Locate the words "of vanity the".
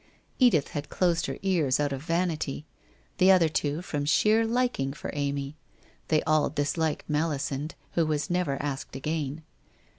1.93-3.29